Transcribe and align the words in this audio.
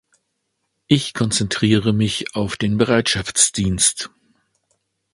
Ich 0.87 1.13
konzentriere 1.13 1.93
mich 1.93 2.33
auf 2.33 2.57
den 2.57 2.79
Bereitschaftsdienst. 2.79 4.09